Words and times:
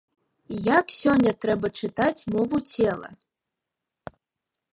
Як 0.77 0.85
сёння 1.01 1.31
трэба 1.45 1.67
чытаць 1.81 2.25
мову 2.37 2.57
цела? 2.73 3.09